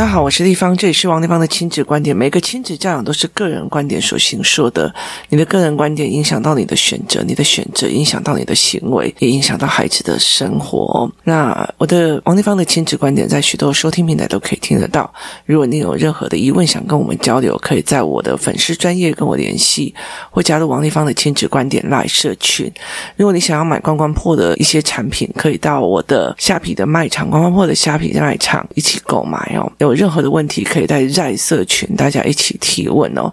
[0.00, 2.16] 大家好，我是丽芳，这里是王丽芳的亲子观点。
[2.16, 4.90] 每个亲子教养都是个人观点所形塑的，
[5.28, 11.06] 你的个人观点影响到你的选择，你的选择影响到你的行为，也影响到孩子的生活。
[11.24, 15.12] 那我的王丽芳的亲子观点在许多收听平台都可以听得到。
[15.44, 19.94] 如果你有任何的疑问想跟我们交流，可以在我的粉丝专业跟我联系，
[20.30, 22.72] 或加入王丽芳的亲子观点 LINE 社群。
[23.16, 29.70] 如果你想要买关关破的一些产品，可以到我的虾皮的卖场，关关破的虾皮的卖场一起购买哦。
[29.76, 33.32] 有有任何的问题，可以在在社群大家一起提问哦。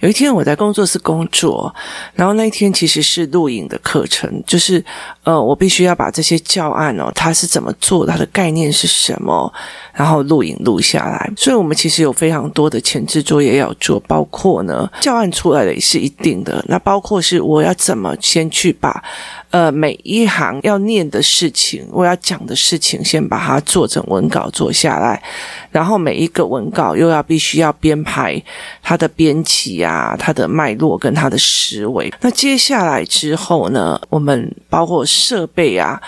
[0.00, 1.72] 有一天我在工作室工作，
[2.14, 4.82] 然后那一天其实是录影的课程，就是
[5.24, 9.52] 呃，我必须要把这些教案哦，它是怎么做，它的概念是什么，
[9.92, 11.30] 然后录影录下来。
[11.36, 19.04] 所以我们其实有非常多的前置作业要做，包括呢，教案出来的也是一定的，那包括是我要怎么先去把。
[19.50, 25.22] 呃，每一行要念的事情，我要讲的事情，先把它做成文稿做下来，
[25.70, 28.42] 然后每一个文稿又要必须要编排
[28.82, 32.12] 它的编辑啊，它的脉络跟它的思维。
[32.20, 36.00] 那接下来之后呢，我们包括设备啊。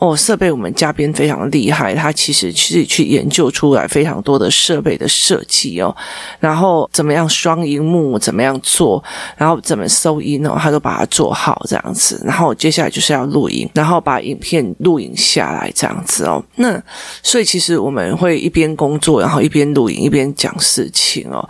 [0.00, 5.92] 哦，设备我们嘉宾非常厉害，他其实去去研究出来非常多的设备的设计哦，
[6.38, 9.02] 然后怎么样双荧幕怎么样做，
[9.36, 16.42] 然后怎么收音哦，他都把它做好这样子，然后接下来就是要录影，然后把影片录影下来这样子哦。
[16.56, 16.82] 那
[17.22, 21.48] 所以其实我们会一边工作，然后一边录影，一边讲事情哦。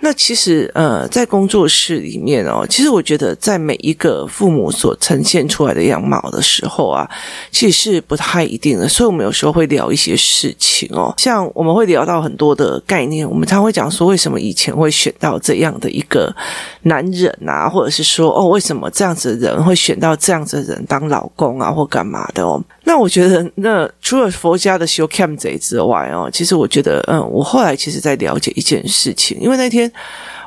[0.00, 7.08] 那其实，呃，在工作室里面哦，其实我觉得，在每一个父母所呈现出来的样貌的时候啊，
[7.50, 8.88] 其实是不太一定的。
[8.88, 13.28] 所以，我们有时候会聊一些事情哦，像我们会聊到很多的概念。
[13.28, 16.34] 我们常会讲说，为什么以前会选到这样的一个
[16.82, 22.62] 男人啊，或者是说，哦，为什么这样子的人会选到这样子的人当老公啊，或干嘛的哦？
[22.86, 29.92] 那我觉得，那除了佛家的修 cam 贼之外哦，其实我觉得，嗯，我后来其实在了解一件事情，因为那天。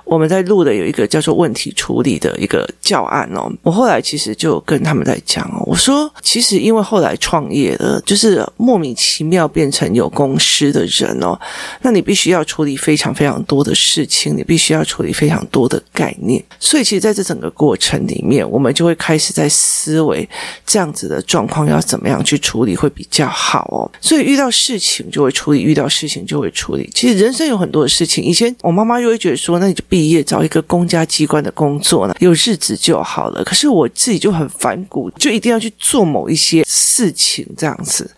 [0.09, 11.39] 我们在录的有一个叫做问题处理的一个教案哦，我后来其实就跟他们在讲哦，我说其实因为后来创业的，就是莫名其妙变成有公司的人哦，
[11.83, 20.27] 那你必须要处理非常非常多的事情，你必须要处理非常多的概念，所以其实在这整个过程里面，我们就会开始在思维
[20.65, 26.89] 这样子的状况要怎么样去处理会比较好哦，所以遇到事情就会处理，遇到事情就会处理。
[26.95, 29.98] 其实人生有很多的事情，以前我妈妈就会觉得说，那你就必。
[29.99, 33.43] 毕业找一个公家机关的工作呢，有日子就好了。
[33.43, 38.09] 可是我自己就很反骨，就一定要去做某一些事情这样子。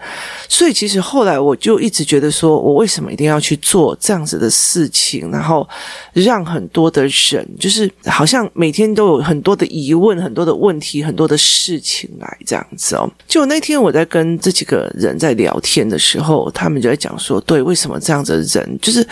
[0.48, 5.68] 所以其实后来我就一直觉得说，我为什么一定要去做这样子的事情，然后
[6.14, 13.10] 让很多的人就是好像每天都有很多的疑问、很多的问题、很多的事情来这样子哦。
[13.28, 19.04] 就那天我在跟这几个人在聊天的时候，他们就在讲说，对，为什么这样子的人就是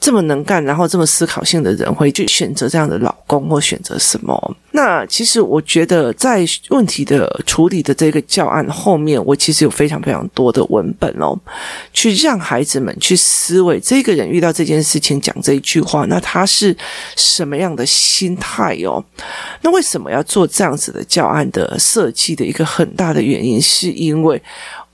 [0.00, 2.15] 这么能干，然后这么思考性的人会。
[2.16, 4.56] 去选择这样的老公或选择什么？
[4.70, 11.38] 那其实我觉得，在问题的处理的这个教案后面，我其实有非常非常多的文本哦，
[11.92, 16.74] 去让孩子们去思维，这个人遇到这件事情讲这一句话，那他是
[17.16, 19.04] 什么样的心态哦？
[19.60, 24.40] 那为什么要做这样子的教案的设计的一个很大的原因，是因为。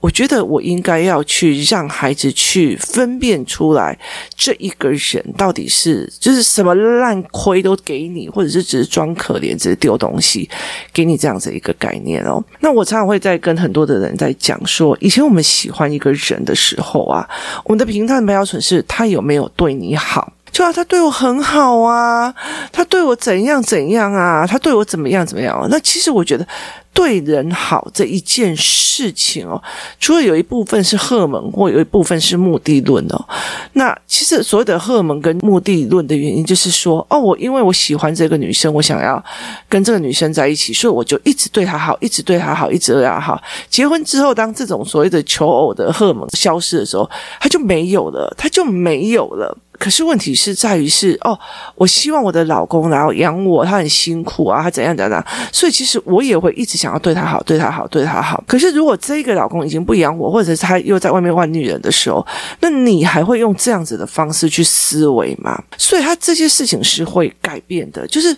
[0.03, 3.97] 我觉得我应该要去让孩子去分辨出来，
[4.35, 10.49] 这一个人到底是就是什么烂亏都给你，或者是只是装可怜，只是丢东西
[10.91, 12.43] 给你这样子一个概念哦。
[12.59, 17.25] 那我常常会在跟很多的人在讲说，以前我们喜欢一个人的时候啊，
[17.63, 20.32] 我们的评判标准是他有没有对你好。
[20.53, 22.33] 就啊，他对我很好啊，
[22.71, 25.67] 他对我怎样怎样啊，他对我怎么样怎么样啊。
[25.69, 26.47] 那其实我觉得
[26.93, 29.59] 对人好这一件事情哦，
[29.99, 33.25] 除了有一部分是荷尔蒙，或有一部分是目的论哦。
[33.73, 39.21] 那其实所谓的荷尔蒙跟目的论的原因，就是说哦，我因为我喜欢这个女生，我想要
[39.67, 43.41] 跟这个女生在一起，所以我就一直对她好，一直对她好，一直对她好。
[43.71, 47.09] 结婚之后，当这种所谓的求偶的荷尔蒙消失的时候，
[47.39, 49.57] 他就没有了，他就没有了。
[49.83, 51.37] 可是问题是在于是哦，
[51.75, 58.41] 我希望我的老公然后养我，他很辛苦啊，他怎样怎样，所以其实我也会一直想要对他好，对他好，对他好。
[58.47, 62.25] 可是如果这个老公已经不养我，或者是他又在外面玩女人的时候，
[62.61, 65.61] 那你还会用这样子的方式去思维吗？
[65.77, 68.33] 所以他这些事情是会改变的，就是。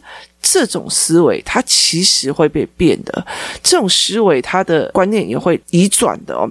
[0.47, 3.25] 这种思维，它其实会被变的。
[3.63, 6.47] 这种思维，它的观念也会移转的哦。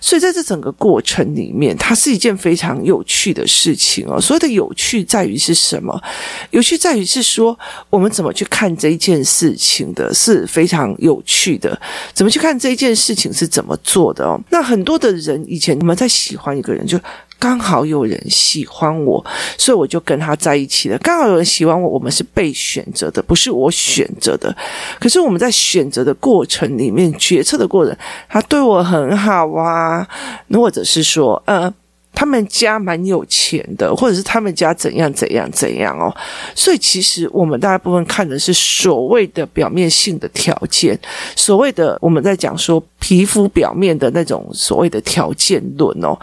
[0.00, 4.20] 所以在这整个过程里面，它是一件非常有趣的事情哦。
[4.20, 6.02] 所谓的有趣在于是什么？
[6.50, 7.56] 有趣在于是说，
[7.88, 11.80] 我们怎么去看这一件事情的，是非常有趣的。
[12.12, 14.40] 怎么去看这一件事情是怎么做的哦？
[14.50, 16.98] 那很多的人以前我们在喜欢一个人就。
[17.38, 19.24] 刚好有人喜欢我，
[19.58, 20.98] 所以我就跟他在一起了。
[20.98, 24.54] 刚好有人喜欢我，我们是被选择的，不是我选择的。
[24.98, 27.96] 可是我们在选择的过程里面，决策的过程，
[28.28, 30.06] 他对我很好啊，
[30.50, 31.72] 或者是说，呃。
[32.18, 36.08] 他们家蛮有钱的，或者是他们家怎样怎样怎样哦，
[36.54, 40.98] 所以其实我们大部分看的是所谓的表面性的条件，
[41.36, 46.18] 所谓的我们在讲说皮肤表面的那种所谓的条件论哦，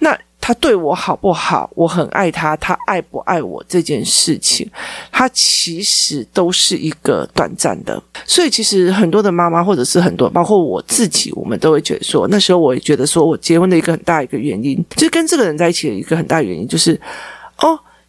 [0.00, 0.18] 那。
[0.46, 1.68] 他对我好不好？
[1.74, 4.64] 我很爱他，他爱不爱我这件事情，
[5.10, 8.00] 他其实都是一个短暂的。
[8.24, 17.00] 所以，其实很多的妈妈，或者是很多，包括我自己，我们都会觉得说，那时候我也觉得说，我结婚的一个很大一个原因，就是跟这个人在一起的一个很大原因，就是。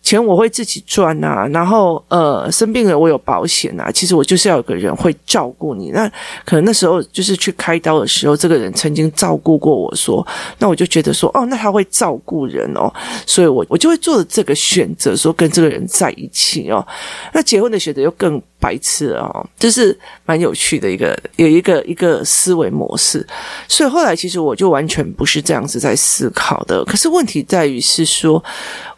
[0.08, 3.92] 钱我会自己赚呐，然后呃生病了我有保险呐。
[3.94, 5.92] 其实我就是要有个人会照顾你。
[5.92, 6.10] 那
[6.46, 10.26] 可能那时候就是去开刀的时候，这个人曾经照顾过我说，
[10.60, 12.90] 那我就觉得说哦，那他会照顾人哦，
[13.26, 16.88] 所以我我就会做了这个选择，说跟这个人在一起哦。
[17.34, 23.28] 那结婚的选择又更白痴哦，就是蛮有趣的一个有一个一个思维模式。
[23.68, 26.86] 所以后来其实我就完全不是这样子在思考的。
[26.86, 28.42] 可是问题在于是说。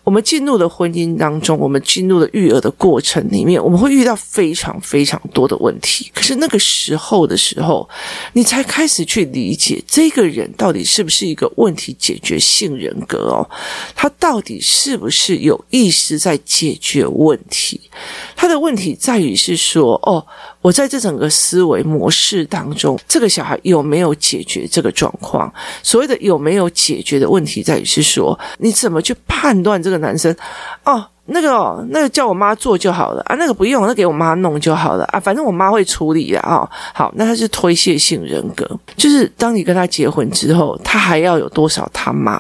[0.03, 6.09] 我们进入了婚姻当中，我们进入了育儿的过程里面，我们会遇到非常非常多的问题。
[6.13, 7.87] 可是那个时候的时候，
[8.33, 13.47] 你才开始去理解这个人到底是不是一个问题解决性人格哦？
[13.95, 17.79] 他到底是不是有意识在解决问题？
[18.35, 20.25] 他的问题在于是说，哦。
[20.61, 25.51] 我在这整个思维模式当中，这个小孩有没有解决这个状况？
[25.81, 30.35] 所谓的有没有解决的问题，在于是说，你怎么去判断这个男生？
[30.83, 36.69] 哦，那个哦，那个叫我妈做就好了啊，那个不用，那给我妈弄就好了啊，反正我妈会处理的啊、哦。
[36.93, 42.37] 好，那他是推卸性人格，就是当你跟他结婚之后，他还要有多少他妈？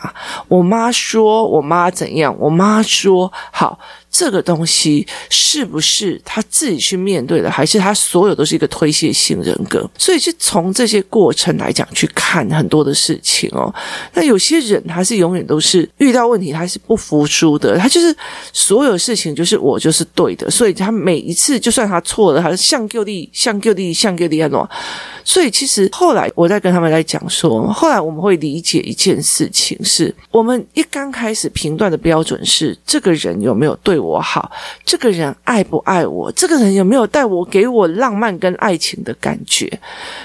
[0.49, 2.35] 我妈说，我妈怎样？
[2.37, 3.79] 我妈说好。
[4.11, 9.89] 这个东西是不是他自己去面对的，还是他所有都是一个推卸性人格？
[9.97, 13.73] 所以，是从这些过程来讲去看很多的事情哦。
[14.13, 18.15] 那有些人他是永远都是遇到问题，他是不服输的，他就是
[18.51, 24.67] 所有事情就是我就是对的，所以他每一次就算他错了，他是向旧地向旧地向旧地安诺。
[25.23, 34.51] 所以，其实后来我在跟他们来讲说，后来我们会理解一件事情是，我们一刚开始评断的标准是这个人有没有对我好，
[34.83, 39.69] 这个人爱不爱我，这个人有没有带我给我浪漫跟爱情的感觉。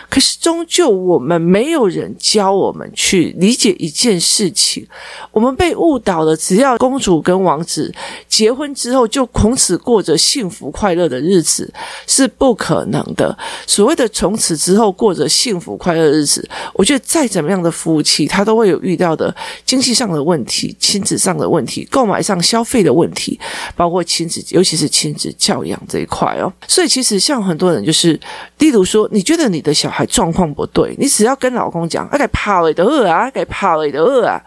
[0.09, 4.87] 可是，终究我们没有人教我们去理解一件事情，
[5.32, 6.37] 我们被误导了。
[6.37, 7.93] 只要公主跟王子
[8.29, 11.70] 结婚之后就从此过着幸福快乐的日子，
[12.06, 13.37] 是不可能的。
[13.67, 14.94] 所谓的从此之后。
[14.94, 19.35] 过着幸福快乐的日子，我觉得再怎么样的夫妻，他都会有遇到的
[19.65, 23.38] 经济上的问题、亲子上的问题、购买上消费的问题，
[23.76, 26.50] 包括亲子，尤其是亲子教养这一块哦。
[26.66, 28.19] 所以，其实像很多人，就是
[28.58, 34.40] 例如说，你觉得你的小孩状况不对，你只要跟老公讲，他给怕了的饿啊，给怕了的饿啊，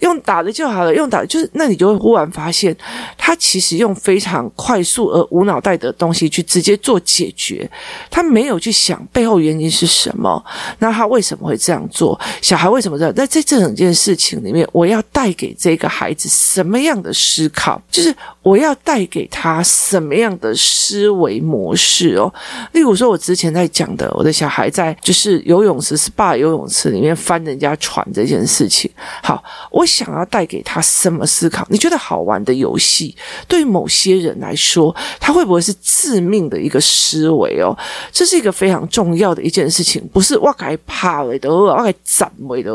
[0.00, 2.76] 用打的就好了，用打就是，那你就会忽然发现，
[3.16, 7.70] 他其实用非常快速而无脑袋的东西去直接做解决，
[8.10, 9.92] 他没有去想背后原因是。
[9.92, 10.42] 什么？
[10.78, 12.18] 那他为什么会这样做？
[12.40, 13.14] 小孩为什么这样？
[13.14, 17.80] 在这整件事情里面，我要带给这个孩子什么样的思考？
[17.90, 22.32] 就是我我要带给他什么样的思维模式哦？
[22.72, 28.90] 例如说，我之前在讲的，我的小孩在就是游泳池 SPA 游泳池里面翻人家船这件事情。
[29.22, 31.66] 好，我想要带给他什么思考？
[31.70, 33.16] 你觉得好玩的游戏，
[33.48, 37.76] 对于某些人来说，他会不会是致命的一个思维哦？
[38.12, 39.82] 这是一个非常重要的一件事。
[39.82, 42.72] 情不是我该怕了的，我该赞美的，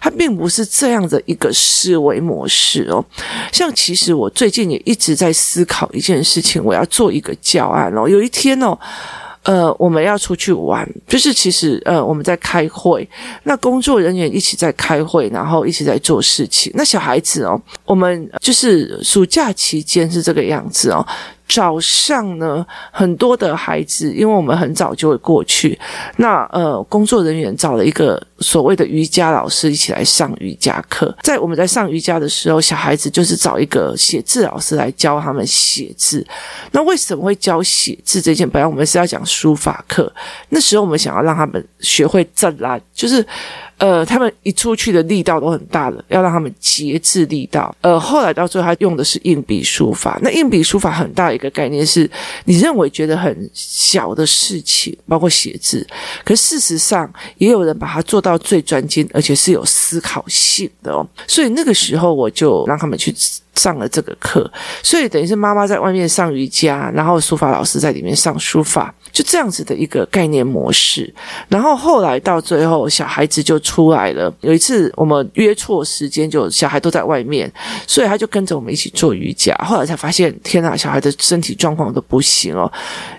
[0.00, 3.04] 他并不是这样的一个思维模式哦。
[3.52, 8.08] 像其实我最近也一直在思考一件事情，我要做一个教案哦。
[8.08, 8.78] 有一天哦。
[9.44, 13.08] 呃，我们要出去玩，就是其实呃，我们在开会，
[13.42, 16.72] 那工作人员一起在开会，然后一起在做事情。
[16.76, 21.04] 那小孩子哦，我们就是暑假期间是这个样子哦。
[21.54, 25.78] 早上呢，很多的孩子，因为我们很早就会过去，
[26.16, 31.14] 那呃，工作人员找了一个所谓的瑜伽老师一起来上瑜伽课。
[31.22, 36.26] 在我们在上瑜伽的时候，小孩子就是找一个写字老师来教他们写字。
[36.70, 38.48] 那为什么会教写字这件？
[38.48, 40.10] 本来我们是要讲书法课，
[40.48, 43.24] 那时候我们想要让他们学会正啦，就是
[43.78, 47.74] 呃，他们一出去的力道都很大的，要让他们节制力道。
[47.80, 50.18] 呃，后来到最后，他用的是硬笔书法。
[50.22, 52.08] 那硬笔书法很大一个概念是，
[52.44, 55.86] 你认为觉得很小的事情，包括写字，
[56.24, 61.06] 可事实上也有人把它做到最专精，而且是有思考性的哦。
[61.26, 63.14] 所以那个时候，我就让他们去。
[63.54, 64.50] 上了这个课，
[64.82, 71.12] 所以等于是妈妈在外面上瑜伽，然后书法老师在里面上书法，就这样子的一个概念模式。
[71.48, 74.32] 然后后来到最后，小孩子就出来了。
[74.40, 77.52] 有一次我们约错时间，就小孩都在外面，
[77.86, 79.54] 所以他就跟着我们一起做瑜伽。
[79.64, 82.72] 后来才发现，天哪，小孩的身体状况都不行哦。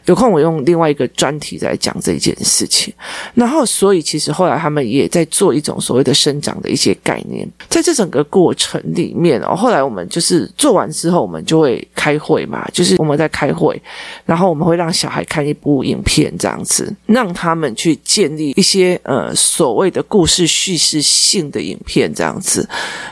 [0.06, 2.92] 有空我用另外一个专题来讲这件事情。
[3.36, 10.24] 然后，所以其实后来他们也在做一种所谓的生长的一些概念，在这整个过程里面哦，后来我们就。
[10.24, 13.78] 是做完之后，我们就会开会嘛，就是我们在开会，
[14.26, 22.68] 然后我们会让小孩看一部影片，这样子让他们去建立一些呃所谓的故事叙事性的影片，这样子。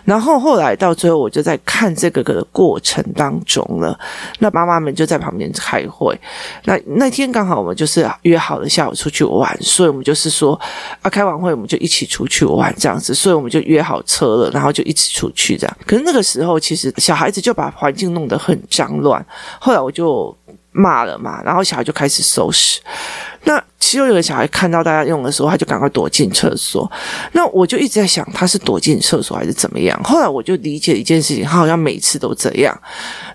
[0.05, 3.99] 然后后来到最后，我就在看这个个的过程当中了。
[4.39, 6.19] 那妈妈们就在旁边开会。
[6.65, 10.59] 那那天刚好我们就是约好了下午出去玩，所以我们就是说
[11.01, 13.13] 啊，开完会我们就一起出去玩这样子。
[13.13, 15.77] 所以我们就约好车了，然后就一起出去这样。
[15.85, 16.93] 可是那个时候其实。
[16.97, 19.25] 小孩子就把环境弄得很脏乱，
[19.59, 20.35] 后来我就
[20.71, 22.79] 骂了嘛，然后小孩就开始收拾。
[23.43, 26.89] 那其中有个小孩看到大家用的时候，他就赶快躲进厕所。
[27.31, 29.99] 那我就一直在想，他是躲进厕所还是怎么样？
[30.03, 32.79] 后来我就理解一件事情，他好像每次都这样。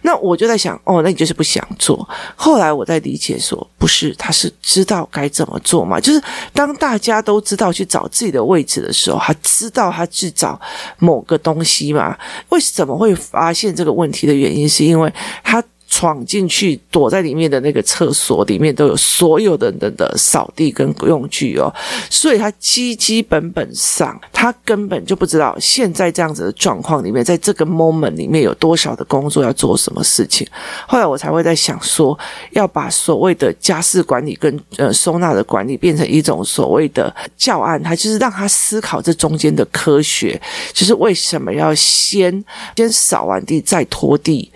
[0.03, 2.09] 那我就在想，哦，那你就是不想做。
[2.37, 5.99] 后来我在理解说，不是，他是知道该怎么做嘛。
[5.99, 10.59] 就是当大家都知道去找自己的位置的时候，他知道他去找
[11.01, 12.17] 某个东西嘛。
[12.51, 15.13] 为什么会发现这个问题的原因，是因为
[15.43, 15.61] 他。
[15.89, 21.73] 闯进去，躲在里面的那个厕所里面都有所有的人的扫地跟用具哦，
[22.11, 30.47] 所以他基基本本上，他根本就不知道现在这样子的状况里面，在这个 moment 里面有多少的工作要做什么事情。
[30.87, 32.19] 后来我才会在想说，
[32.51, 40.41] 要把所谓的家事管理跟呃收纳的管理变成一种所谓的教案，他就是让他思考这中间的科学，
[40.73, 42.45] 就是为什么要先
[42.77, 44.51] 先扫完地再拖地。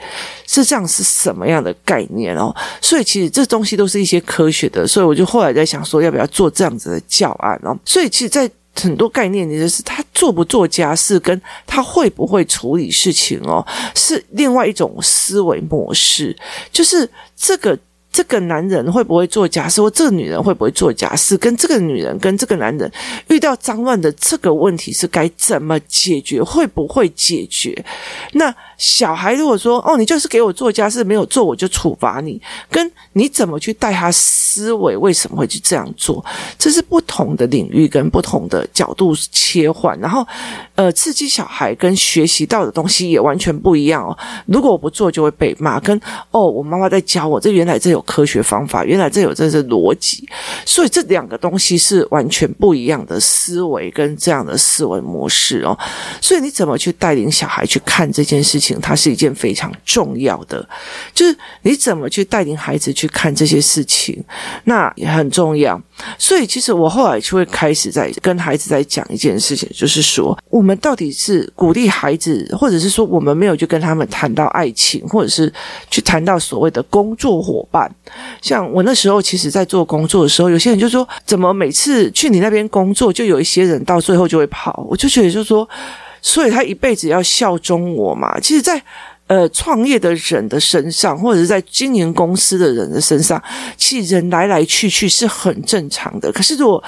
[0.47, 2.55] 是这样，是什么样的概念哦？
[2.81, 7.77] 所以其实这东西都是一些科学的，所以我就后来在想说，要不要做这样子的教案哦？
[7.85, 16.37] 所以其实，在很多概念里，就是他做不做家事，跟他会不会处理事情哦，是另外一种思维模式，
[16.73, 17.79] 就是这个。
[18.13, 22.91] 这个男人会不会做家事，或这个女人会不会做家事，跟这个女人跟这个男人
[23.29, 27.85] 遇到脏乱的这个问题是该怎么解决，会不会解决？
[28.33, 36.25] 那小孩如果说哦，你就是给我做家事，没有做我就处罚你，跟你怎么去带他思维，为什么会去这样做？
[36.59, 40.27] 这是不同的领域跟不同的角度切换，然后
[40.75, 44.19] 呃，刺激小孩跟学习到的东西也完全不一样哦。
[44.47, 45.97] 如果我不做就会被骂，跟
[46.33, 48.00] 哦，我妈妈在教我，这原来这有。
[48.03, 50.29] 科学方法，原来这有这是逻辑，
[50.65, 55.79] 所以这两个东西是完全不一样的思维跟这样的思维模式哦。
[56.21, 60.67] 所以你怎么去带领小孩去看这件事情，它是一件非常重要的。
[61.15, 64.23] 就是你怎么去带领孩子去看这些事情，
[64.65, 65.81] 那也很重要。
[66.19, 75.53] 所以其实我后来就会开始在跟孩子在讲一件事情，就是说我们到底是鼓励孩子，或者是说我们没有去跟他们谈到爱情，或者是
[75.91, 77.91] 去谈到所谓的工作伙伴。
[78.41, 85.69] 像我那时候，其实在做工作的时候，有些人就说：“怎么每次去你那边工作，就有一些人到最后就会跑？”我就觉得，就是说，
[86.23, 88.39] 所以他一辈子要效忠我嘛。
[88.41, 88.83] 其实，在
[89.31, 93.41] 呃创业的人的身上，或者是在经营公司的人的身上，
[93.77, 96.33] 其实人来来去去是很正常的。
[96.33, 96.83] 可是如果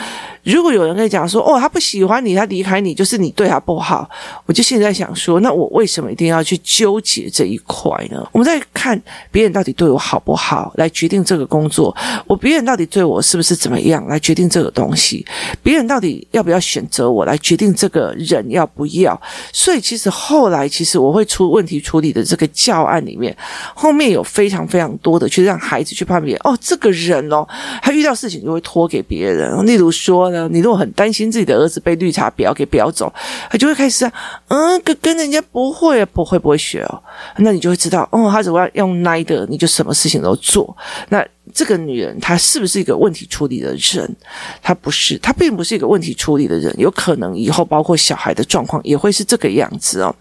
[0.44, 4.08] 如果有人跟你讲说，哦，他不喜欢你，他离开你，就是你对他不好，
[4.44, 8.28] 我就现在想说，那我为什么一定要去纠结这一块呢？
[8.32, 11.94] 我们在看别人到底对我好不好，来决定这个工作；
[12.26, 15.25] 我别人到底对我是不是怎么样，来决定这个东西；
[15.62, 19.20] 别人到底要不要选择我，来决定这个人要不要。
[19.52, 23.37] 所以，其实后来，其实我会出问题处理的这个教案里面，
[23.75, 27.46] 后面有非常非常多的去让孩子去判别，哦，这个人哦，
[27.80, 30.31] 他遇到事情就会托给别人，例如说。
[30.48, 33.12] 你如果很担心自己的儿子被绿茶婊给婊走，
[33.50, 34.12] 他就会开始啊，
[34.48, 37.02] 嗯，跟跟人家不会不会不会学哦，
[37.38, 40.76] 那你就会知道哦，他只要用耐的，你就什么事情都做。
[41.08, 44.16] 那这个女人她是不是一个问题处理的人？
[44.62, 46.72] 她不是，她并不是一个问题处理的人。
[46.78, 50.14] 有可能以后包括小孩的状况也会是这个样子哦。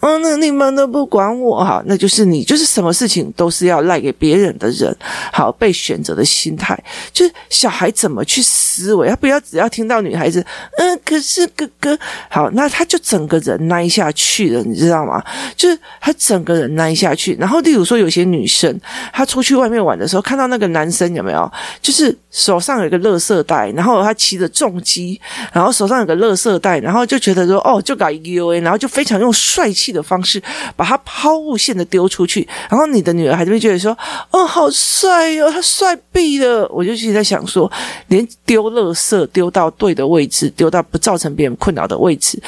[0.00, 4.94] 哦，那你们都不管我哈，那就是你就是什么事情都是要赖给别人的人。
[5.32, 6.78] 好，被选择的心态
[7.12, 9.08] 就是小孩怎么去思维？
[9.08, 10.44] 他不要只要听到女孩子，
[10.76, 11.98] 嗯，可是哥哥
[12.28, 15.24] 好，那他就整个人耐下去了，你知道吗？
[15.56, 17.34] 就是他整个人耐下去。
[17.40, 18.78] 然后，例如说有些女生，
[19.12, 25.18] 她出去外面玩的时候，看到那个男生有没有，就是手上有一个垃圾袋，然后他骑着重机，
[25.52, 30.42] 然后手上有个垃圾袋，然后就觉得说，哦，就搞一个 UA，然后就非常用帅气的方式
[30.76, 33.96] 把他抛物线的丢出去，然后你的女儿还是会觉得说，
[34.30, 36.68] 哦，好帅哟，他帅毙了。
[36.70, 37.70] 我就一直在想说，
[38.08, 42.40] 连丢垃圾丢到对的位置，丢到不造成别人困扰的位置，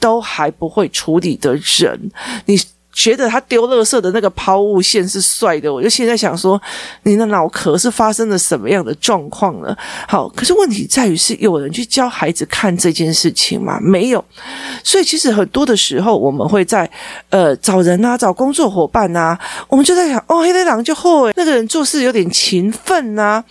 [0.00, 2.10] 都还不会处理的人，
[2.46, 2.58] 你。
[2.92, 6.60] 觉得他丢垃圾的那个抛物线是帅的，我就现在想说，
[7.04, 9.74] 你的脑壳是发生了什么样的状况呢？
[10.06, 13.78] 好，可是问题在于是有人去教孩子看这件事情吗？
[13.80, 14.22] 没有，
[14.84, 16.88] 所以其实很多的时候，我们会在
[17.30, 23.42] 呃找人啊，找工作伙伴啊，我们就在想，哦，黑队长就会那个人做事有点勤奋呐，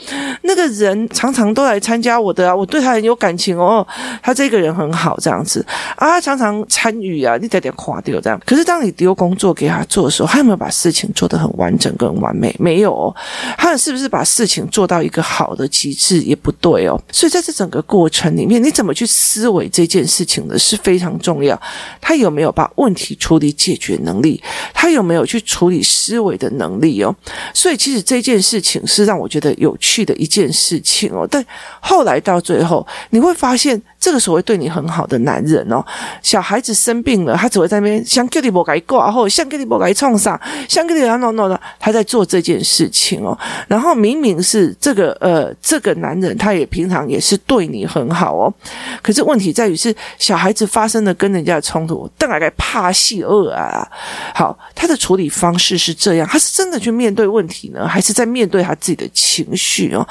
[0.43, 3.85] 那个人常常都来参加我的啊，我对他很有感情哦，
[4.21, 8.39] 他这个人很好这样子啊，常常参与啊，你得点垮掉这样。
[8.45, 12.53] 可是当你丢工工作给他做的时候，他有没有把事情做得很完整跟完美？
[12.59, 13.15] 没有哦，
[13.57, 16.21] 他是不是把事情做到一个好的极致？
[16.23, 17.01] 也不对哦。
[17.13, 20.59] 所以在这整个过程里面，你怎么去思维这件事情呢？
[20.59, 21.59] 是非常重要。
[22.01, 24.43] 他有没有把问题处理解决能力？
[24.73, 27.15] 他有没有去处理思维的能力哦？
[27.53, 31.25] 所以其实这件事情是让我觉得有趣的一件事情哦。
[31.31, 31.41] 但
[31.79, 33.81] 后来到最后，你会发现。
[34.01, 35.79] 这个所谓对你很好的男人哦，
[36.23, 43.37] 小孩子生病了，他只会在那边想给你不该挂，或想给你不该创上，想给你啊 no no 的，他在做这件事情哦。
[43.67, 48.53] 然后明明是这个呃这个男人，他也平常也是对你很好哦。
[49.03, 53.87] 可是问题在于是小孩子发生了跟人家的冲突，大概怕戏恶啊。
[54.33, 60.07] 好，他的处理方式是这样，他是真的去面对问题呢，还是在面对他自己的情绪哦？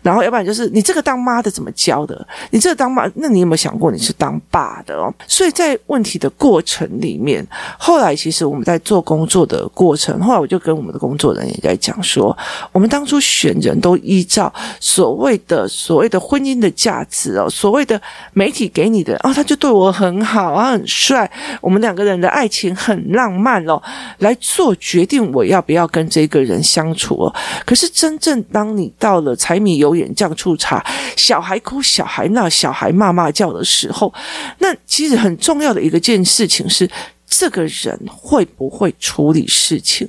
[0.00, 2.26] 然后要不然就是你这个当妈的怎么教的？
[2.48, 3.34] 你这个当妈那。
[3.34, 5.12] 你有没有想过你是当爸的哦？
[5.26, 7.44] 所以在问题的过程里面，
[7.76, 12.36] 后来其实我们在做工作的过程，后来我就跟我们的工作人员在讲说，
[12.70, 18.00] 我们当初选人都依照所谓的所谓的婚姻的价值哦，所谓的
[18.32, 21.30] 媒体给你的哦，他就对我很好，他很帅，
[21.60, 23.82] 我们两个人的爱情很浪漫哦，
[24.18, 27.34] 来做决定我要不要跟这个人相处哦。
[27.66, 30.84] 可是真正当你到了柴米油盐酱醋茶，
[31.16, 33.24] 小孩哭，小孩闹，小孩骂骂。
[33.34, 34.14] 叫的时候，
[34.58, 36.88] 那其实很重要的一个件事情是，
[37.36, 40.08] 这个人会不会处理事情？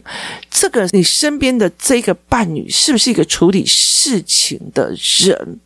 [0.50, 5.60] 这个你身边的这个伴侣是不是一个处理事情的人？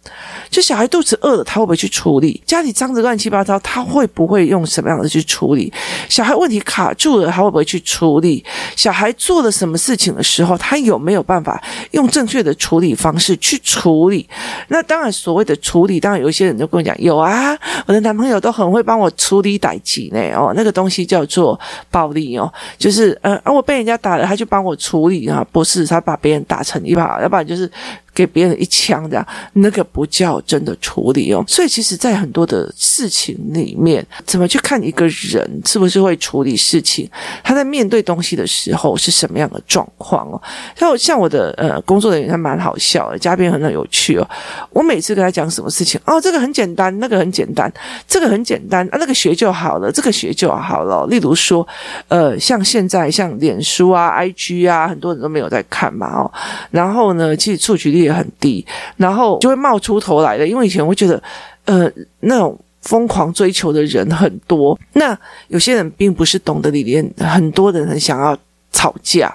[0.49, 2.41] 就小孩肚子饿了，他会不会去处理？
[2.45, 5.71] 家里脏得乱七八糟，他会不会用什么样的去处理？
[6.07, 8.43] 小孩问题卡住了，他会不会去处理？
[8.75, 14.27] 小孩做了什么事情的时候，他有没有办法用正确的处理方式去处理？
[14.69, 20.19] 那当然，所谓的处理，当然有一些人就跟我讲，有啊，我的男朋友都很会帮我处理代志呢。
[20.33, 21.48] 哦，那个东西叫做
[21.89, 27.71] 暴力哦，就是呃，我被人家打了，他就帮我处理啊，不是他把别人打成一把，要不然就是。
[28.19, 31.41] 给别人一枪的，那个不叫真的处理哦。
[31.47, 37.09] 所以其实，在很多的事情里面，怎么去看一个人是不是会处理事情？
[37.41, 40.41] 他在面对东西的时候是什么样的状况哦？
[40.75, 44.29] 像像我的呃工作人员，他蛮好笑的，嘉宾很有趣哦。
[44.71, 47.71] 我每次跟他讲什么事情，哦，这个很简单，那个很简单，
[48.05, 51.07] 这个很简单啊，那个学就好了，这个学就好了。
[51.07, 51.65] 例如说，
[52.09, 56.29] 呃，像现在像脸书啊、IG 啊，很多人都没有在看嘛哦。
[56.69, 58.08] 然后呢，其实触及率。
[58.13, 58.65] 很低，
[58.97, 60.47] 然后就会冒出头来的。
[60.47, 61.21] 因为以前我会觉得，
[61.65, 61.91] 呃，
[62.21, 64.77] 那种疯狂追求的人很多。
[64.93, 65.17] 那
[65.47, 68.37] 有些人并不是懂得里面，很多人很想要。
[68.71, 69.33] 吵架，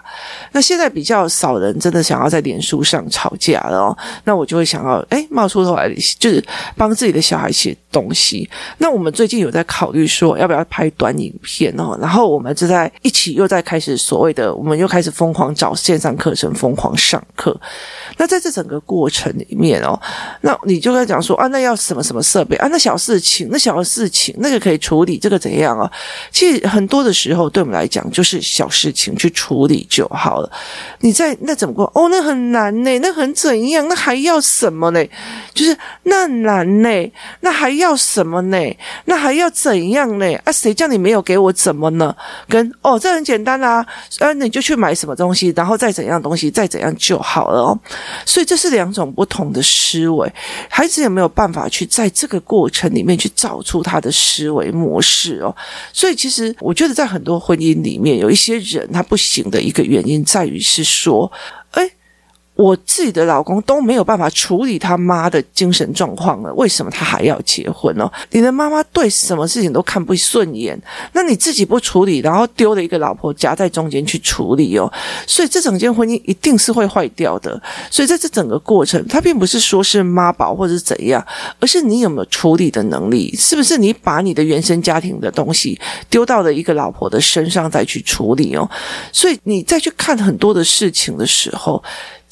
[0.53, 3.99] 那现在比较少人真的想要在脸书上吵架了哦。
[4.25, 6.43] 那我就会想要，诶，冒出头来，就是
[6.77, 8.49] 帮自己的小孩写东西。
[8.79, 11.99] 那我们最近有在考虑说，要不要拍短影片哦？
[12.01, 17.59] 然后我们就在一起又在开始所谓的，我们又开始疯狂找线上课程，疯狂上课。
[18.17, 20.01] 那在这整个过程里面哦，
[20.43, 22.69] 那你就在讲说啊，那要什么什么设备啊？
[22.71, 25.91] 那小事情，那小事情，那个可以处理，这个怎样啊？
[26.31, 29.13] 其实很多的时候，对我们来讲，就是小事情。
[29.25, 30.53] 去处理就好了。
[31.01, 31.91] 你在那怎么过？
[31.95, 33.89] 哦，那很难呢，那很怎样？
[33.89, 35.03] 那还要什么呢？
[35.55, 37.13] 就是那难呢？
[37.41, 38.59] 那还要什么呢？
[39.07, 40.27] 那还要怎样呢？
[40.45, 42.15] 啊，谁叫你没有给我怎么呢？
[42.47, 43.87] 跟哦，这很简单啊，
[44.19, 47.79] 呃，你就去买什么东西，然后再怎样东西，再怎样就好了哦。
[48.27, 50.31] 所以这是两种不同的思维，
[50.69, 55.55] 孩子有没有办法去在这个过程里面去找出他的思维模式哦？
[55.95, 61.31] 所以其实我觉得在很多婚姻里面，有一些人他不不行的一个原因在于是说，
[62.55, 68.09] 我自己的老公都没有办法处理他妈的精神状况了，为什么他还要结婚呢？
[68.31, 70.81] 你的妈妈对什么事情都看不顺眼，
[71.13, 74.91] 那你自己不处理，然后丢了一个老婆夹在中间去处理哦，
[75.27, 77.61] 所以这整件婚姻一定是会坏掉的。
[77.91, 81.25] 所以在这整个过程，他并不是说是妈宝或者是怎样，
[81.59, 85.77] 而是你有没有处理的能力，是不是你把你的原生家庭的东西
[86.09, 88.71] 丢到了一个老婆的身上再去处理哦？
[89.13, 91.83] 所以你再去看很多的事情的时候。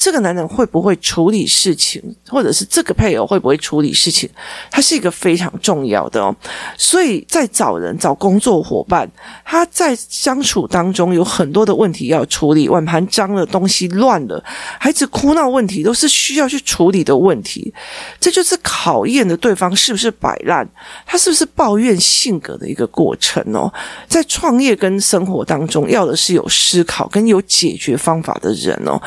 [0.02, 4.28] 这个男人会不会处理事情，或者是这个配偶会不会处理事情，
[4.68, 6.34] 他是一个非常重要的哦。
[6.76, 9.08] 所以在找人、找工作伙伴，
[9.44, 14.42] 他在相处当中有很多的问题要处理，碗盘脏了，东西乱了，
[14.80, 17.72] 孩子哭闹问题都是需要去处理的问题。
[18.18, 20.68] 这就是考验的对方是不是摆烂，
[21.06, 23.72] 他是不是抱怨性格的一个过程哦。
[24.08, 29.00] 在创业跟生活当中，要的是有思考跟有解决方法的人哦。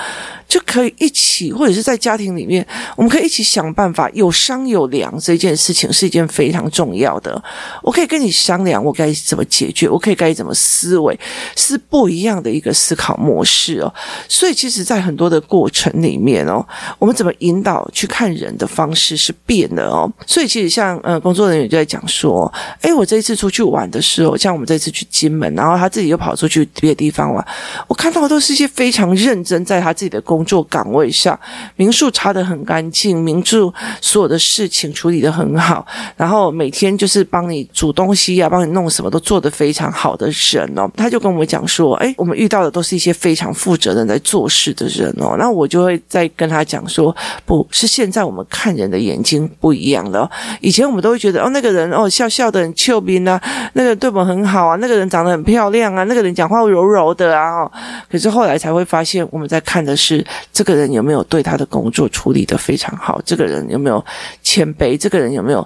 [0.48, 7.42] 就可以一起，或者是在家庭里面，我们可以一起想办法，有商有量这件事情是一件非常重要的。
[7.82, 11.18] 我可以跟你商量，我该怎么解决，我可以该怎么思维，
[11.56, 13.94] 是不一样的一个思考模式哦。
[14.28, 16.66] 所以，其实，在很多的过程里面哦，
[17.00, 20.12] 我们怎么引导去看人的方式是变的哦。
[20.28, 27.48] 所以，其实像呃，工作人员就在讲说，诶，我这一次出去玩的时候，像我们这次去金门，然后他自己又跑出去别的地方玩，
[27.88, 30.22] 我看到都是一些非常认真在他自己的。
[30.26, 31.40] 工作岗位上，
[31.78, 40.92] 民宿擦得很干净，民宿所有的事情处理得很好，然后每天就是帮你煮东西啊，帮你弄什么都做得非常好的人哦。
[40.98, 45.38] 他就跟我们讲说，诶，我们遇到的都是一些非常负责任在做事的人哦。
[45.40, 50.30] 那我就会再跟他讲说，不是现在我们看人的眼睛不一样了。
[50.60, 53.40] 以前我们都会觉得，哦，那个人哦，笑笑的很俏皮呢，
[53.72, 57.66] 那个对我们很好啊，那个人长得很漂亮啊，那个人讲话柔柔的啊。
[58.12, 60.26] 可是后来才会发现，我们在看的是。
[60.52, 63.22] 这个人有没有对他的工作处理的非常好？
[63.24, 64.04] 这个人有没有
[64.44, 64.98] 谦卑？
[64.98, 65.66] 这个人有没有？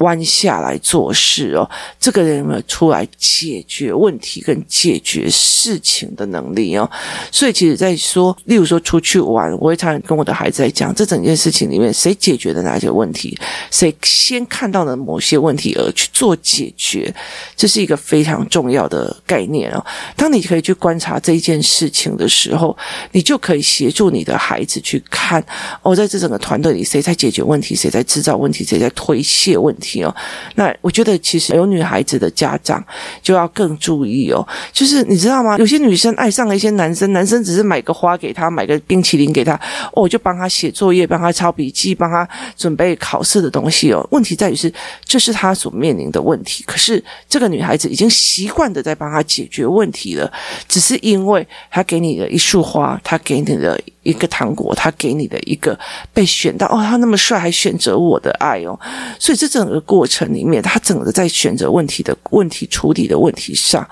[0.00, 6.90] 弯下来做事哦，这个人有没有出来解决问题跟解决事情的能力哦？
[7.30, 13.38] 所以其实，在说，例如说出去玩，我会常常跟我的孩子在讲，这整件事情里面，谁解决的哪些问题，
[13.70, 17.14] 谁先看到了某些问题而去做解决，
[17.54, 19.84] 这是一个非常重要的概念哦。
[20.16, 22.74] 当你可以去观察这一件事情的时候，
[23.12, 25.44] 你就可以协助你的孩子去看
[25.82, 29.89] 哦，在这整个团队里，谁在解决问题，谁在制造问题，谁在推卸问题。
[30.04, 30.14] 哦，
[30.54, 32.82] 那我觉得其实有女孩子的家长
[33.22, 34.46] 就要更注意哦。
[34.72, 35.58] 就是你知道吗？
[35.58, 39.58] 有些女生爱上了一些男生，男生只是买个花给她，买个冰淇淋给她，
[39.92, 42.26] 哦，就帮她写作业，帮她抄笔记，帮她
[42.56, 44.06] 准备考试的东西哦。
[44.12, 44.72] 问题在于是，
[45.04, 46.62] 这是她所面临的问题。
[46.66, 50.32] 可是这个女孩子已经习惯的在帮她解决问题了，
[50.68, 53.80] 只是因为她给你的一束花，她给你的。
[54.10, 55.78] 一个糖果，他给你的一个
[56.12, 58.78] 被选到哦，他那么帅，还选择我的爱哦，
[59.18, 63.88] 所以这整个过程里面，他整个在选择问题的问题处理的问题上，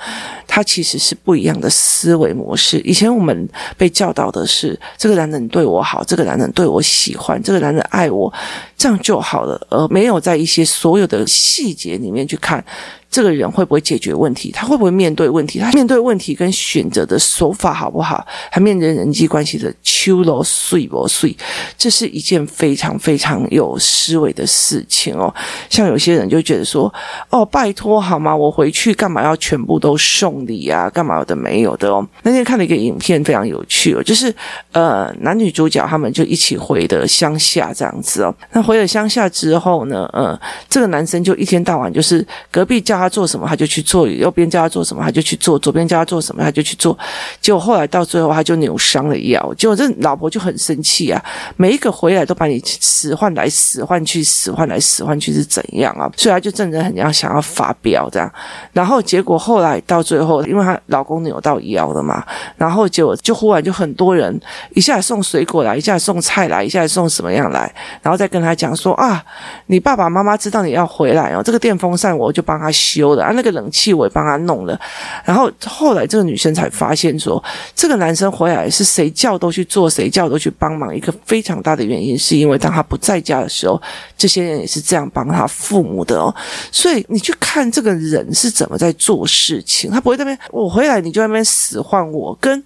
[0.47, 2.79] 他其实是不一样的思维模式。
[2.81, 8.33] 以前我们被教导的是，这个男人对我好，这个男人对我喜欢，这个男人爱我，
[8.79, 12.65] 这样就好了，而没有在一些所有的细节里面去看。
[13.11, 14.53] 这个人会不会解决问题？
[14.53, 15.59] 他会不会面对问题？
[15.59, 18.25] 他面对问题跟选择的手法好不好？
[18.53, 21.35] 他面对人际关系的秋罗碎不碎？
[21.79, 25.35] 这是一件非常非常有思维的事情哦。
[25.71, 26.93] 像有些人就觉得说
[27.31, 28.37] ：“哦，拜托好吗？
[28.37, 30.91] 我回去干嘛要全部都送礼啊？
[30.91, 34.33] 干嘛的没有的哦。”那天看了一个影片，非常有趣哦，就是
[34.73, 38.35] 呃，男女主角他们就一起回的乡下这样子哦。
[38.53, 42.99] 那回了乡下之后呢，呃，这个男生就一天到晚就是隔壁叫。
[42.99, 46.99] 他做什么他就去做，右边叫他做什么他就去做，左边叫他做什么他就去做。
[47.41, 51.25] 结果后来到最后他就扭伤了腰，结果这老婆就很生气啊！
[51.57, 56.11] 每一个回来都把你使唤来使唤去，使唤来使唤去是怎样啊？
[56.17, 58.29] 所以他就真的很要想要发飙这样。
[58.73, 62.25] 然后结果后来到最后，因为她老公扭到腰了嘛，
[62.57, 64.37] 然后结果就忽然就很多人
[64.75, 69.25] 一下送水果来，一下送菜来，一下送什么样来，然后再跟他讲说啊，
[69.67, 74.79] 你爸爸妈妈知道你要回来哦，这个电风扇我就帮他修了啊，那个冷气我也帮他弄了。
[75.25, 77.43] 然后后来这个女生才发现说，
[77.75, 80.95] 这个男生回来是谁叫都去做，谁叫都去帮忙。
[80.95, 83.81] 一个非常大的原因是因为当他不在家的时候，
[84.17, 86.35] 这些人也是这样帮他父母的哦。
[86.73, 92.63] 所以你去看这个人是怎么在做事情，他不会在那边我回来你就在那边使唤我，跟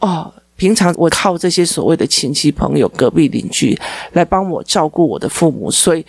[0.00, 0.32] 哦。
[0.56, 3.78] 平常我靠这些所谓的亲戚朋友、隔壁邻居
[4.12, 6.04] 来帮我照顾我的父母，所以。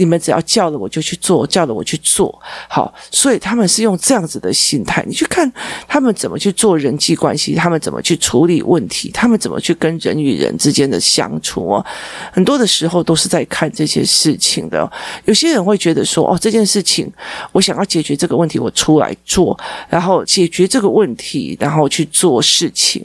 [0.00, 5.04] 你们只要叫了我就去做，叫了我去做好，所以他们是用这样子的心态。
[5.06, 5.52] 你去看
[5.86, 11.84] 他们怎么去做人际关系，他们怎么去处理问题，他们怎么去跟人与人之间的相处哦。
[12.32, 14.90] 很多的时候都是在看这些事情的。
[15.26, 17.06] 有些人会觉得说：“哦，这件事情
[17.52, 19.54] 我想要解决这个问题，我出来做，
[19.90, 23.04] 然后解决这个问题，然后去做事情。”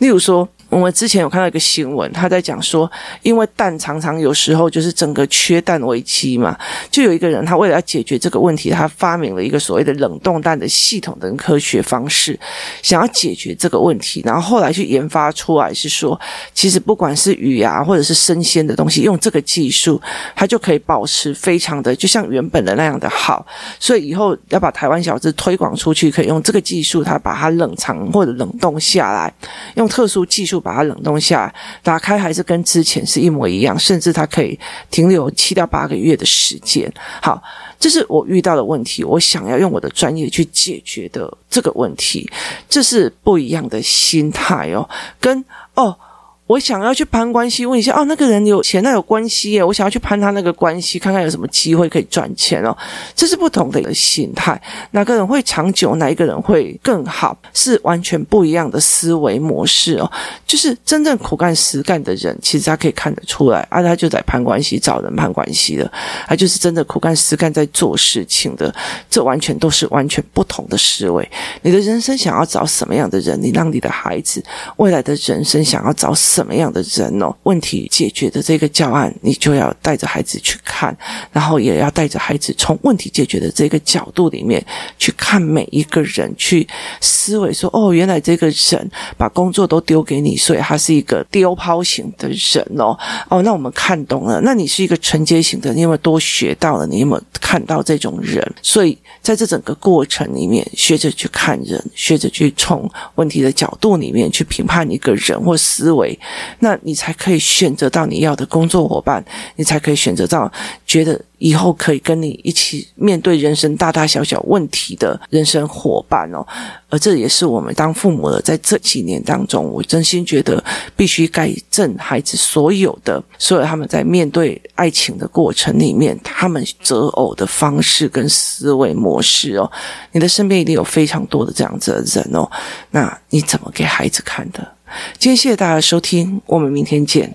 [0.00, 0.46] 例如说。
[0.68, 2.90] 我们之前有看到一个新闻，他在讲说，
[3.22, 6.58] 因为蛋常常有时候就是整个缺蛋危机嘛，
[6.90, 12.38] 就有一个人他为了要解决这个问题，他发明了一个所谓的冷冻蛋的系统跟科学方式，
[12.82, 14.20] 想要解决这个问题。
[14.24, 16.20] 然后后来去研发出来是说，
[16.52, 20.00] 其实不管是鱼啊或者是生鲜的东西，用这个技术，
[20.34, 23.46] 它就可以保持非常的就像原本的那样的好。
[23.78, 29.32] 所以以后要把台湾小吃推广出去，可以用这个技术，它把它冷藏或者冷冻下来，
[29.76, 30.55] 用特殊技术。
[30.60, 34.58] 把它冷冻下来，打开还是跟之前是一模一样，甚至它可以
[34.90, 36.92] 停留七到八个月的时间。
[37.22, 37.42] 好，
[37.78, 42.30] 这是我遇到的问题，我想要用我的专业去解决的这个问题，
[42.68, 44.88] 这是不一样的心态哦，
[45.20, 45.96] 跟哦。
[46.46, 49.64] 我想要去攀关系，问一下哦，那个人有钱，那有关系耶。
[49.64, 52.76] 我想要去攀他那个关系，看看有什么机会可以赚钱哦。
[53.16, 54.60] 这是不同的一个心态，
[54.92, 60.08] 哪个人会长久，哪一个人会更好，是完全不一样的思维模式哦。
[60.46, 65.90] 就是真正苦干实干的人，其实他可以看得出来啊，他就在攀关系，找人攀关系的，
[66.28, 68.72] 他就是真的苦干实干在做事情的。
[69.10, 71.28] 这完全都是完全不同的思维。
[71.62, 73.36] 你的人生想要找什么样的人？
[73.42, 74.40] 你让你的孩子
[74.76, 76.35] 未来的人生想要找什？
[76.36, 77.34] 什么样的人哦？
[77.44, 80.94] 问题解决的这个教案，你就要带着孩子去看，
[81.32, 84.62] 然后也要带着孩子从问题解决的这个角度里面
[84.98, 86.68] 去看每一个人，去
[87.00, 92.94] 思维说：哦，原来这个人把工作都丢给你，所以他是一个丢抛型的人哦。
[93.30, 94.38] 哦，那我们看懂了。
[94.42, 96.86] 那你是一个承接型的，你有没有多学到了？
[96.86, 98.46] 你有没有看到这种人？
[98.60, 106.18] 所以在这整个过程里面，学着去看人，学着去从问题的角度里面去评判一个人或思维。
[106.58, 109.24] 那你才可以选择到你要的工作伙伴，
[109.56, 110.50] 你才可以选择到
[110.86, 116.46] 觉得以后可以跟你一起面对人生大大小小问题的人生伙伴哦。
[116.88, 120.62] 而这也是我们当父母的在这几年当中，我真心觉得
[120.94, 129.70] 必须改正孩子所有的，所有他们在面对爱情的过程里面，他们择偶的方式跟思维模式哦。
[130.12, 132.48] 你的身边一定有非常多的这样子的人哦。
[132.90, 134.75] 那你怎么给孩子看的？
[135.18, 137.34] 今天谢谢大家收听我们明天见。